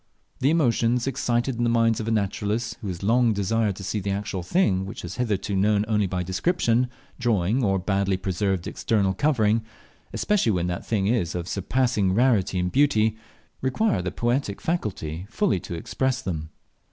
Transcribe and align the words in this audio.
The 0.39 0.49
emotions 0.49 1.05
excited 1.05 1.57
in 1.57 1.63
the 1.63 1.69
minds 1.69 1.99
of 1.99 2.07
a 2.07 2.11
naturalist, 2.11 2.75
who 2.81 2.87
has 2.87 3.03
long 3.03 3.33
desired 3.33 3.75
to 3.75 3.83
see 3.83 3.99
the 3.99 4.09
actual 4.09 4.41
thing 4.41 4.83
which 4.87 5.01
he 5.01 5.05
has 5.05 5.17
hitherto 5.17 5.55
known 5.55 5.85
only 5.87 6.07
by 6.07 6.23
description, 6.23 6.89
drawing, 7.19 7.63
or 7.63 7.77
badly 7.77 8.17
preserved 8.17 8.65
external 8.65 9.13
covering 9.13 9.61
especially 10.11 10.53
when 10.53 10.65
that 10.65 10.87
thing 10.87 11.05
is 11.05 11.35
of 11.35 11.47
surpassing 11.47 12.15
rarity 12.15 12.57
and 12.57 12.71
beauty, 12.71 13.15
require 13.61 14.01
the 14.01 14.09
poetic 14.09 14.59
faculty 14.59 15.27
fully 15.29 15.59
to 15.59 15.75
express 15.75 16.19
them. 16.23 16.49